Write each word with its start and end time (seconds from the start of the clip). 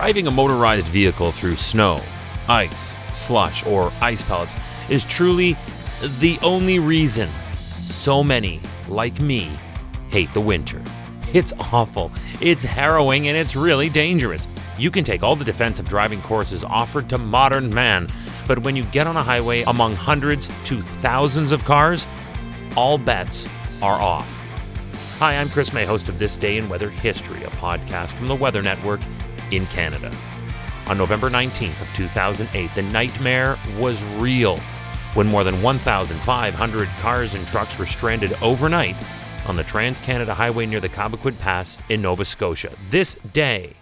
Driving 0.00 0.28
a 0.28 0.30
motorized 0.30 0.86
vehicle 0.86 1.30
through 1.30 1.56
snow, 1.56 2.00
ice, 2.48 2.94
slush, 3.12 3.66
or 3.66 3.92
ice 4.00 4.22
pellets 4.22 4.54
is 4.88 5.04
truly 5.04 5.58
the 6.20 6.38
only 6.42 6.78
reason 6.78 7.28
so 7.82 8.24
many, 8.24 8.62
like 8.88 9.20
me, 9.20 9.50
hate 10.08 10.32
the 10.32 10.40
winter. 10.40 10.82
It's 11.34 11.52
awful, 11.70 12.10
it's 12.40 12.64
harrowing, 12.64 13.28
and 13.28 13.36
it's 13.36 13.54
really 13.54 13.90
dangerous. 13.90 14.48
You 14.78 14.90
can 14.90 15.04
take 15.04 15.22
all 15.22 15.36
the 15.36 15.44
defensive 15.44 15.86
driving 15.86 16.22
courses 16.22 16.64
offered 16.64 17.10
to 17.10 17.18
modern 17.18 17.68
man, 17.68 18.08
but 18.48 18.60
when 18.60 18.76
you 18.76 18.84
get 18.84 19.06
on 19.06 19.18
a 19.18 19.22
highway 19.22 19.64
among 19.64 19.96
hundreds 19.96 20.46
to 20.64 20.80
thousands 20.80 21.52
of 21.52 21.62
cars, 21.66 22.06
all 22.74 22.96
bets 22.96 23.46
are 23.82 24.00
off. 24.00 24.26
Hi, 25.18 25.36
I'm 25.36 25.50
Chris 25.50 25.74
May, 25.74 25.84
host 25.84 26.08
of 26.08 26.18
This 26.18 26.38
Day 26.38 26.56
in 26.56 26.70
Weather 26.70 26.88
History, 26.88 27.44
a 27.44 27.50
podcast 27.50 28.12
from 28.12 28.28
the 28.28 28.34
Weather 28.34 28.62
Network 28.62 29.00
in 29.50 29.66
Canada. 29.66 30.10
On 30.88 30.98
November 30.98 31.30
19th 31.30 31.80
of 31.80 31.94
2008, 31.94 32.74
the 32.74 32.82
nightmare 32.82 33.56
was 33.78 34.02
real 34.18 34.56
when 35.14 35.26
more 35.26 35.44
than 35.44 35.62
1,500 35.62 36.88
cars 37.00 37.34
and 37.34 37.46
trucks 37.48 37.78
were 37.78 37.86
stranded 37.86 38.32
overnight 38.42 38.96
on 39.46 39.56
the 39.56 39.64
Trans 39.64 40.00
Canada 40.00 40.34
Highway 40.34 40.66
near 40.66 40.80
the 40.80 40.88
Cobequid 40.88 41.38
Pass 41.40 41.78
in 41.88 42.02
Nova 42.02 42.24
Scotia. 42.24 42.72
This 42.90 43.14
day 43.32 43.74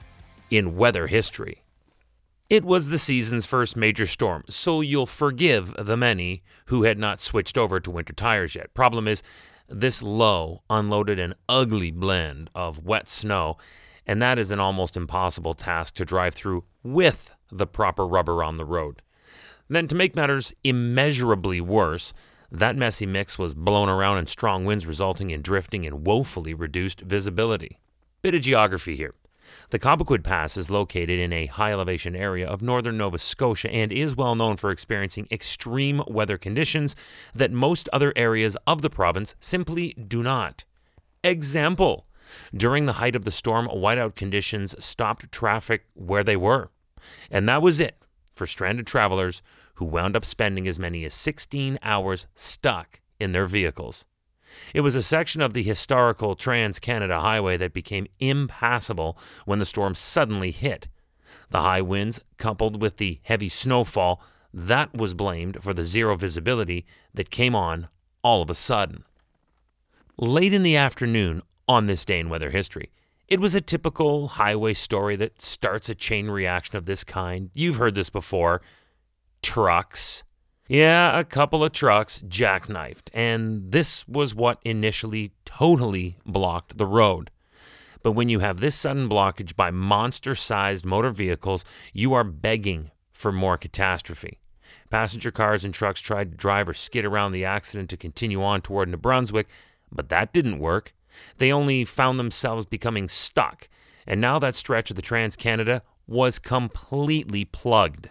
in 0.51 0.77
weather 0.77 1.07
history. 1.07 1.63
It 2.49 2.65
was 2.65 2.89
the 2.89 2.99
season's 2.99 3.45
first 3.45 3.77
major 3.77 4.07
storm, 4.07 4.45
so 4.49 4.80
you'll 4.80 5.05
forgive 5.05 5.75
the 5.79 5.99
many 5.99 6.43
who 6.66 6.85
had 6.85 6.99
not 6.99 7.21
switched 7.21 7.59
over 7.59 7.79
to 7.79 7.91
winter 7.91 8.15
tires 8.15 8.55
yet. 8.55 8.73
Problem 8.73 9.07
is, 9.07 9.23
this 9.69 10.03
low 10.03 10.63
unloaded 10.71 11.19
an 11.19 11.35
ugly 11.47 11.91
blend 11.91 12.49
of 12.55 12.87
wet 12.87 13.11
snow, 13.11 13.59
and 14.09 14.23
that 14.23 14.39
is 14.39 14.51
an 14.51 14.59
almost 14.59 14.97
impossible 14.97 15.52
task 15.52 15.95
to 15.96 16.05
drive 16.05 16.35
through 16.35 16.65
with 16.82 17.35
the 17.52 17.66
proper 17.66 18.07
rubber 18.07 18.43
on 18.43 18.57
the 18.57 18.65
road. 18.65 19.02
Then, 19.69 19.87
to 19.88 19.95
make 19.95 20.16
matters 20.16 20.55
immeasurably 20.65 21.60
worse, 21.60 22.15
that 22.51 22.74
messy 22.74 23.05
mix 23.05 23.38
was 23.38 23.55
blown 23.55 23.91
around 23.91 24.16
in 24.16 24.27
strong 24.27 24.65
winds, 24.65 24.87
resulting 24.87 25.29
in 25.29 25.43
drifting 25.43 25.85
and 25.85 26.07
woefully 26.07 26.55
reduced 26.55 27.02
visibility. 27.02 27.79
Bit 28.23 28.35
of 28.35 28.41
geography 28.41 28.97
here. 28.97 29.15
The 29.71 29.79
Cobequid 29.79 30.25
Pass 30.25 30.57
is 30.57 30.71
located 30.71 31.19
in 31.19 31.32
a 31.32 31.47
high 31.47 31.73
elevation 31.73 32.16
area 32.16 32.47
of 32.47 32.63
northern 32.63 32.97
Nova 32.97 33.19
Scotia 33.19 33.71
and 33.71 33.93
is 33.93 34.16
well 34.16 34.35
known 34.35 34.57
for 34.57 34.71
experiencing 34.71 35.29
extreme 35.30 36.02
weather 36.07 36.38
conditions 36.38 36.97
that 37.35 37.52
most 37.52 37.88
other 37.93 38.13
areas 38.16 38.57
of 38.66 38.80
the 38.80 38.91
province 38.91 39.35
simply 39.41 39.93
do 39.95 40.23
not. 40.23 40.65
Example 41.23 42.07
During 42.54 42.87
the 42.87 42.95
height 42.95 43.16
of 43.16 43.24
the 43.24 43.30
storm, 43.30 43.68
whiteout 43.68 44.15
conditions 44.15 44.74
stopped 44.84 45.30
traffic 45.32 45.87
where 45.95 46.24
they 46.24 46.37
were. 46.37 46.70
And 47.30 47.48
that 47.48 47.62
was 47.62 47.80
it 47.80 48.02
for 48.35 48.46
stranded 48.46 48.87
travelers 48.87 49.43
who 49.74 49.85
wound 49.85 50.16
up 50.16 50.24
spending 50.24 50.66
as 50.66 50.79
many 50.79 51.04
as 51.04 51.15
16 51.15 51.79
hours 51.82 52.26
stuck 52.35 53.01
in 53.20 53.32
their 53.32 53.46
vehicles. 53.46 54.04
It 54.74 54.80
was 54.80 54.96
a 54.96 55.02
section 55.02 55.40
of 55.40 55.52
the 55.52 55.62
historical 55.62 56.35
Trans 56.35 56.79
Canada 56.79 57.20
Highway 57.20 57.57
that 57.59 57.73
became 57.73 58.07
impassable 58.18 59.18
when 59.45 59.59
the 59.59 59.66
storm 59.66 59.95
suddenly 59.95 60.51
hit. 60.51 60.88
The 61.51 61.60
high 61.60 61.82
winds, 61.82 62.20
coupled 62.38 62.80
with 62.80 62.96
the 62.96 63.20
heavy 63.23 63.48
snowfall, 63.48 64.22
that 64.53 64.94
was 64.94 65.15
blamed 65.15 65.62
for 65.62 65.75
the 65.75 65.84
zero 65.84 66.16
visibility 66.16 66.87
that 67.15 67.31
came 67.31 67.54
on 67.54 67.88
all 68.22 68.42
of 68.42 68.50
a 68.50 68.54
sudden. 68.54 69.04
Late 70.16 70.53
in 70.53 70.62
the 70.62 70.76
afternoon, 70.76 71.42
on 71.69 71.87
this 71.87 72.05
day 72.05 72.19
in 72.19 72.28
weather 72.28 72.50
history, 72.50 72.91
it 73.28 73.41
was 73.41 73.55
a 73.55 73.61
typical 73.61 74.28
highway 74.28 74.72
story 74.72 75.15
that 75.16 75.43
starts 75.43 75.88
a 75.88 75.94
chain 75.94 76.28
reaction 76.28 76.77
of 76.77 76.87
this 76.87 77.05
kind. 77.05 77.50
You've 77.53 77.77
heard 77.77 77.94
this 77.94 78.10
before. 78.10 78.62
Trucks. 79.42 80.25
Yeah, 80.66 81.19
a 81.19 81.25
couple 81.25 81.62
of 81.65 81.72
trucks 81.72 82.22
jackknifed, 82.28 83.09
and 83.15 83.72
this 83.72 84.06
was 84.06 84.34
what 84.34 84.60
initially 84.65 85.32
totally 85.47 86.19
blocked 86.26 86.76
the 86.76 86.87
road. 86.87 87.31
But 88.03 88.12
when 88.12 88.28
you 88.28 88.41
have 88.41 88.60
this 88.60 88.76
sudden 88.76 89.09
blockage 89.09 89.56
by 89.56 89.71
monster 89.71 90.34
sized 90.34 90.84
motor 90.84 91.10
vehicles, 91.10 91.65
you 91.92 92.12
are 92.15 92.25
begging 92.25 92.91
for 93.12 93.32
more 93.32 93.56
catastrophe. 93.56 94.38
Passenger 94.91 95.31
cars 95.31 95.65
and 95.65 95.75
trucks 95.75 96.00
tried 96.00 96.32
to 96.32 96.37
drive 96.37 96.69
or 96.69 96.75
skid 96.75 97.04
around 97.04 97.32
the 97.32 97.44
accident 97.44 97.91
to 97.91 97.97
continue 97.97 98.42
on 98.42 98.62
toward 98.62 98.88
New 98.88 98.97
Brunswick, 98.97 99.48
but 99.91 100.09
that 100.09 100.32
didn't 100.32 100.59
work. 100.59 100.94
They 101.38 101.52
only 101.52 101.84
found 101.84 102.19
themselves 102.19 102.66
becoming 102.66 103.08
stuck, 103.08 103.69
and 104.06 104.20
now 104.20 104.38
that 104.38 104.54
stretch 104.54 104.91
of 104.91 104.96
the 104.96 105.02
Trans 105.02 105.36
Canada 105.36 105.82
was 106.06 106.38
completely 106.38 107.44
plugged. 107.44 108.10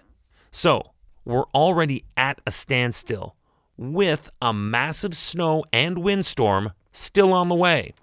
So, 0.52 0.92
we're 1.26 1.46
already 1.54 2.06
at 2.16 2.40
a 2.46 2.52
standstill 2.52 3.36
with 3.78 4.30
a 4.42 4.54
massive 4.54 5.16
snow 5.16 5.64
and 5.74 6.00
windstorm 6.00 6.72
still 6.92 7.34
on 7.34 7.50
the 7.50 7.56
way. 7.56 7.94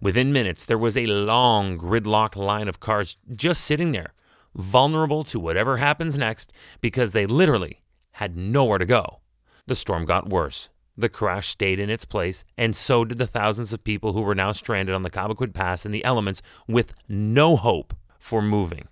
Within 0.00 0.32
minutes, 0.32 0.64
there 0.64 0.78
was 0.78 0.96
a 0.96 1.06
long 1.06 1.76
gridlock 1.76 2.36
line 2.36 2.68
of 2.68 2.78
cars 2.78 3.16
just 3.34 3.64
sitting 3.64 3.92
there, 3.92 4.12
vulnerable 4.54 5.24
to 5.24 5.40
whatever 5.40 5.78
happens 5.78 6.16
next 6.16 6.52
because 6.80 7.12
they 7.12 7.26
literally 7.26 7.82
had 8.12 8.36
nowhere 8.36 8.78
to 8.78 8.86
go. 8.86 9.20
The 9.66 9.74
storm 9.74 10.04
got 10.04 10.28
worse. 10.28 10.68
The 10.98 11.08
crash 11.08 11.50
stayed 11.50 11.78
in 11.78 11.90
its 11.90 12.04
place, 12.04 12.44
and 12.56 12.74
so 12.74 13.04
did 13.04 13.18
the 13.18 13.26
thousands 13.28 13.72
of 13.72 13.84
people 13.84 14.14
who 14.14 14.20
were 14.20 14.34
now 14.34 14.50
stranded 14.50 14.96
on 14.96 15.04
the 15.04 15.10
Cobequid 15.10 15.54
Pass 15.54 15.86
in 15.86 15.92
the 15.92 16.04
elements 16.04 16.42
with 16.66 16.92
no 17.08 17.54
hope 17.54 17.94
for 18.18 18.42
moving. 18.42 18.88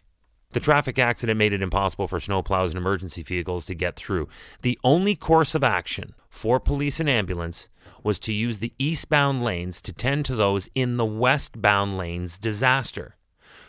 The 0.53 0.61
traffic 0.61 1.01
accident 1.01 1.37
made 1.37 1.53
it 1.53 1.63
impossible 1.63 2.07
for 2.07 2.21
snowplows 2.21 2.69
and 2.69 2.77
emergency 2.77 3.25
vehicles 3.25 3.67
to 3.67 3.75
get 3.75 3.97
through. 3.97 4.29
The 4.63 4.79
only 4.85 5.17
course 5.17 5.57
of 5.57 5.65
action 5.65 6.15
for 6.31 6.61
police 6.61 7.01
and 7.01 7.11
ambulance 7.11 7.69
was 8.05 8.21
to 8.21 8.33
use 8.33 8.61
the 8.61 8.73
eastbound 8.79 9.43
lanes 9.43 9.81
to 9.81 9.93
tend 9.93 10.27
to 10.27 10.37
those 10.37 10.69
in 10.77 10.99
the 10.99 11.05
westbound 11.05 11.99
lanes 11.99 12.39
disaster. 12.39 13.17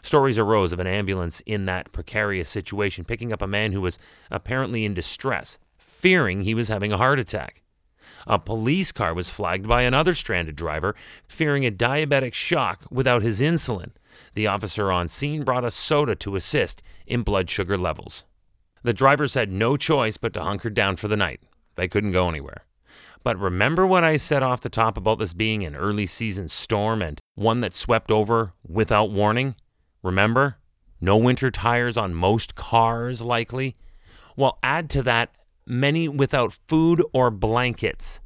Stories 0.03 0.37
arose 0.37 0.71
of 0.71 0.79
an 0.79 0.85
ambulance 0.85 1.41
in 1.47 1.65
that 1.65 1.91
precarious 1.91 2.51
situation 2.51 3.03
picking 3.03 3.33
up 3.33 3.41
a 3.41 3.47
man 3.47 3.71
who 3.71 3.81
was 3.81 3.97
apparently 4.29 4.85
in 4.85 4.93
distress, 4.93 5.57
fearing 5.79 6.43
he 6.43 6.53
was 6.53 6.67
having 6.67 6.93
a 6.93 6.97
heart 6.97 7.17
attack. 7.17 7.63
A 8.27 8.37
police 8.37 8.91
car 8.91 9.13
was 9.13 9.29
flagged 9.29 9.69
by 9.69 9.83
another 9.83 10.13
stranded 10.13 10.57
driver, 10.57 10.95
fearing 11.29 11.65
a 11.65 11.71
diabetic 11.71 12.33
shock 12.33 12.83
without 12.91 13.21
his 13.21 13.39
insulin. 13.39 13.91
The 14.33 14.47
officer 14.47 14.91
on 14.91 15.07
scene 15.07 15.43
brought 15.43 15.63
a 15.63 15.71
soda 15.71 16.13
to 16.17 16.35
assist 16.35 16.83
in 17.05 17.23
blood 17.23 17.49
sugar 17.49 17.77
levels. 17.77 18.25
The 18.83 18.93
drivers 18.93 19.35
had 19.35 19.49
no 19.49 19.77
choice 19.77 20.17
but 20.17 20.33
to 20.33 20.43
hunker 20.43 20.69
down 20.69 20.97
for 20.97 21.07
the 21.07 21.15
night. 21.15 21.39
They 21.75 21.87
couldn't 21.87 22.11
go 22.11 22.27
anywhere. 22.27 22.65
But 23.23 23.39
remember 23.39 23.87
what 23.87 24.03
I 24.03 24.17
said 24.17 24.43
off 24.43 24.61
the 24.61 24.69
top 24.69 24.97
about 24.97 25.19
this 25.19 25.33
being 25.33 25.63
an 25.63 25.75
early 25.75 26.05
season 26.05 26.49
storm 26.49 27.01
and 27.01 27.19
one 27.35 27.61
that 27.61 27.73
swept 27.73 28.11
over 28.11 28.53
without 28.67 29.09
warning? 29.09 29.55
Remember? 30.03 30.57
No 30.99 31.15
winter 31.15 31.49
tires 31.49 31.95
on 31.95 32.13
most 32.13 32.55
cars, 32.55 33.21
likely? 33.21 33.77
Well, 34.35 34.59
add 34.61 34.89
to 34.91 35.03
that 35.03 35.31
many 35.67 36.07
without 36.07 36.57
food 36.67 37.03
or 37.13 37.29
blankets. 37.29 38.21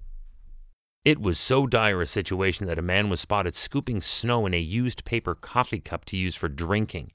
It 1.04 1.20
was 1.20 1.40
so 1.40 1.66
dire 1.66 2.02
a 2.02 2.08
situation 2.08 2.68
that 2.68 2.78
a 2.78 2.84
man 2.84 3.10
was 3.10 3.20
spotted 3.20 3.56
scooping 3.56 4.02
snow 4.02 4.46
in 4.46 4.54
a 4.54 4.60
used 4.60 5.04
paper 5.04 5.34
coffee 5.34 5.80
cup 5.80 6.06
to 6.06 6.18
use 6.18 6.36
for 6.36 6.48
drinking. 6.48 7.12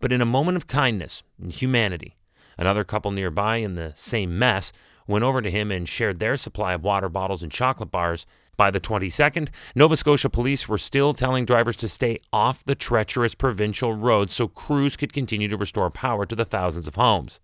But 0.00 0.12
in 0.12 0.20
a 0.20 0.26
moment 0.26 0.56
of 0.56 0.66
kindness 0.66 1.22
and 1.40 1.52
humanity, 1.52 2.16
another 2.58 2.82
couple 2.82 3.12
nearby 3.12 3.58
in 3.58 3.76
the 3.76 3.92
same 3.94 4.36
mess 4.36 4.72
went 5.06 5.24
over 5.24 5.40
to 5.40 5.50
him 5.50 5.70
and 5.70 5.88
shared 5.88 6.18
their 6.18 6.36
supply 6.36 6.72
of 6.72 6.82
water 6.82 7.08
bottles 7.08 7.44
and 7.44 7.52
chocolate 7.52 7.92
bars. 7.92 8.26
By 8.56 8.72
the 8.72 8.80
22nd, 8.80 9.48
Nova 9.76 9.96
Scotia 9.96 10.28
police 10.28 10.68
were 10.68 10.78
still 10.78 11.14
telling 11.14 11.44
drivers 11.44 11.76
to 11.78 11.88
stay 11.88 12.18
off 12.32 12.64
the 12.64 12.74
treacherous 12.74 13.36
provincial 13.36 13.94
roads 13.94 14.34
so 14.34 14.48
crews 14.48 14.96
could 14.96 15.12
continue 15.12 15.46
to 15.46 15.56
restore 15.56 15.90
power 15.90 16.26
to 16.26 16.34
the 16.34 16.44
thousands 16.44 16.88
of 16.88 16.96
homes. 16.96 17.38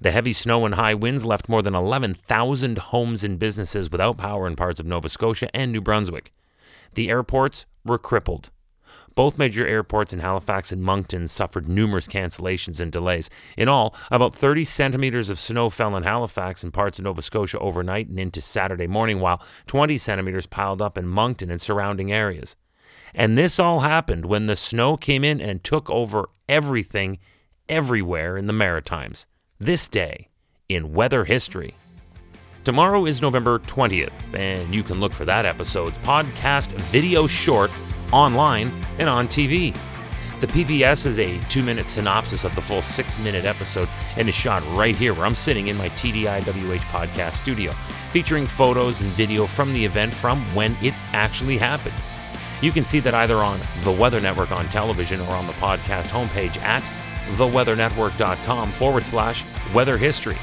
The 0.00 0.10
heavy 0.10 0.32
snow 0.32 0.64
and 0.64 0.74
high 0.74 0.94
winds 0.94 1.24
left 1.24 1.48
more 1.48 1.62
than 1.62 1.74
11,000 1.74 2.78
homes 2.78 3.24
and 3.24 3.38
businesses 3.38 3.90
without 3.90 4.16
power 4.16 4.46
in 4.46 4.56
parts 4.56 4.80
of 4.80 4.86
Nova 4.86 5.08
Scotia 5.08 5.54
and 5.54 5.72
New 5.72 5.80
Brunswick. 5.80 6.32
The 6.94 7.08
airports 7.08 7.66
were 7.84 7.98
crippled. 7.98 8.50
Both 9.14 9.38
major 9.38 9.64
airports 9.66 10.12
in 10.12 10.18
Halifax 10.18 10.72
and 10.72 10.82
Moncton 10.82 11.28
suffered 11.28 11.68
numerous 11.68 12.08
cancellations 12.08 12.80
and 12.80 12.90
delays. 12.90 13.30
In 13.56 13.68
all, 13.68 13.94
about 14.10 14.34
30 14.34 14.64
centimeters 14.64 15.30
of 15.30 15.38
snow 15.38 15.70
fell 15.70 15.96
in 15.96 16.02
Halifax 16.02 16.64
and 16.64 16.74
parts 16.74 16.98
of 16.98 17.04
Nova 17.04 17.22
Scotia 17.22 17.58
overnight 17.60 18.08
and 18.08 18.18
into 18.18 18.40
Saturday 18.40 18.88
morning, 18.88 19.20
while 19.20 19.40
20 19.68 19.98
centimeters 19.98 20.46
piled 20.46 20.82
up 20.82 20.98
in 20.98 21.06
Moncton 21.06 21.50
and 21.50 21.60
surrounding 21.60 22.12
areas. 22.12 22.56
And 23.14 23.38
this 23.38 23.60
all 23.60 23.80
happened 23.80 24.26
when 24.26 24.48
the 24.48 24.56
snow 24.56 24.96
came 24.96 25.22
in 25.22 25.40
and 25.40 25.62
took 25.62 25.88
over 25.88 26.28
everything, 26.48 27.18
everywhere 27.68 28.36
in 28.36 28.48
the 28.48 28.52
Maritimes 28.52 29.26
this 29.60 29.88
day 29.88 30.28
in 30.68 30.92
weather 30.92 31.24
history. 31.24 31.74
Tomorrow 32.64 33.06
is 33.06 33.20
November 33.20 33.58
20th, 33.60 34.12
and 34.34 34.74
you 34.74 34.82
can 34.82 34.98
look 34.98 35.12
for 35.12 35.24
that 35.26 35.44
episode's 35.44 35.96
podcast 35.98 36.68
video 36.90 37.26
short 37.26 37.70
online 38.12 38.70
and 38.98 39.08
on 39.08 39.28
TV. 39.28 39.76
The 40.40 40.46
PVS 40.48 41.06
is 41.06 41.18
a 41.18 41.38
two 41.48 41.62
minute 41.62 41.86
synopsis 41.86 42.44
of 42.44 42.54
the 42.54 42.60
full 42.60 42.82
six 42.82 43.18
minute 43.20 43.44
episode 43.44 43.88
and 44.16 44.28
is 44.28 44.34
shot 44.34 44.62
right 44.76 44.96
here 44.96 45.14
where 45.14 45.26
I'm 45.26 45.34
sitting 45.34 45.68
in 45.68 45.76
my 45.76 45.88
TDIWH 45.90 46.80
podcast 46.90 47.34
studio, 47.34 47.72
featuring 48.12 48.46
photos 48.46 49.00
and 49.00 49.08
video 49.10 49.46
from 49.46 49.72
the 49.72 49.84
event 49.84 50.12
from 50.12 50.40
when 50.54 50.76
it 50.82 50.94
actually 51.12 51.58
happened. 51.58 51.94
You 52.60 52.72
can 52.72 52.84
see 52.84 53.00
that 53.00 53.14
either 53.14 53.36
on 53.36 53.60
the 53.82 53.92
Weather 53.92 54.20
Network 54.20 54.50
on 54.50 54.66
television 54.68 55.20
or 55.20 55.34
on 55.34 55.46
the 55.46 55.52
podcast 55.54 56.06
homepage 56.06 56.56
at 56.62 56.82
theweathernetwork.com 57.36 58.70
forward 58.72 59.04
slash 59.04 59.44
weather 59.74 59.96
history. 59.96 60.36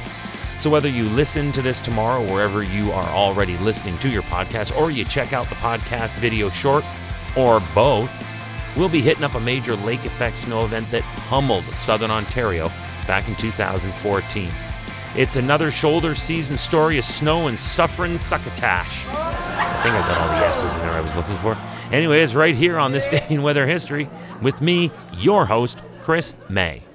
So, 0.59 0.69
whether 0.69 0.89
you 0.89 1.05
listen 1.09 1.51
to 1.53 1.61
this 1.61 1.79
tomorrow, 1.79 2.21
wherever 2.31 2.61
you 2.61 2.91
are 2.91 3.07
already 3.07 3.57
listening 3.57 3.97
to 3.99 4.09
your 4.09 4.21
podcast, 4.23 4.77
or 4.79 4.91
you 4.91 5.03
check 5.05 5.33
out 5.33 5.49
the 5.49 5.55
podcast 5.55 6.13
video 6.19 6.49
short, 6.49 6.85
or 7.35 7.61
both, 7.73 8.11
we'll 8.77 8.89
be 8.89 9.01
hitting 9.01 9.23
up 9.23 9.33
a 9.35 9.39
major 9.39 9.75
lake 9.77 10.05
effect 10.05 10.37
snow 10.37 10.63
event 10.63 10.89
that 10.91 11.01
pummeled 11.27 11.63
southern 11.73 12.11
Ontario 12.11 12.69
back 13.07 13.27
in 13.27 13.35
2014. 13.35 14.49
It's 15.15 15.35
another 15.35 15.71
shoulder 15.71 16.15
season 16.15 16.57
story 16.57 16.97
of 16.97 17.05
snow 17.05 17.47
and 17.47 17.59
suffering 17.59 18.17
succotash. 18.17 19.05
I 19.07 19.83
think 19.83 19.95
I 19.95 20.07
got 20.07 20.21
all 20.21 20.39
the 20.39 20.45
S's 20.45 20.75
in 20.75 20.81
there 20.81 20.91
I 20.91 21.01
was 21.01 21.15
looking 21.15 21.37
for. 21.39 21.57
Anyway, 21.91 22.21
it's 22.21 22.33
right 22.35 22.55
here 22.55 22.77
on 22.77 22.91
this 22.91 23.07
day 23.07 23.25
in 23.29 23.41
weather 23.41 23.67
history 23.67 24.09
with 24.41 24.61
me, 24.61 24.91
your 25.13 25.45
host, 25.45 25.79
Chris 26.01 26.33
May. 26.49 26.90